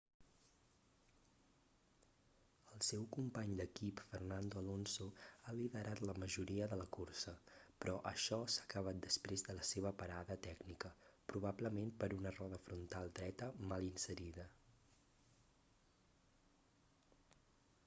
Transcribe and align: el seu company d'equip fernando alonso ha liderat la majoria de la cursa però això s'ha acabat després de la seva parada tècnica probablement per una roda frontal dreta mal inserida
el 2.75 2.79
seu 2.87 3.03
company 3.15 3.51
d'equip 3.59 3.99
fernando 4.13 4.61
alonso 4.61 5.05
ha 5.47 5.53
liderat 5.57 5.99
la 6.11 6.15
majoria 6.23 6.67
de 6.71 6.79
la 6.81 6.87
cursa 6.97 7.33
però 7.83 7.95
això 8.13 8.39
s'ha 8.55 8.65
acabat 8.69 9.01
després 9.07 9.45
de 9.49 9.55
la 9.59 9.65
seva 9.73 9.91
parada 10.01 10.37
tècnica 10.47 10.91
probablement 11.33 11.91
per 12.05 12.09
una 12.21 12.31
roda 12.39 12.59
frontal 12.71 13.13
dreta 13.21 13.51
mal 13.73 13.85
inserida 13.91 14.47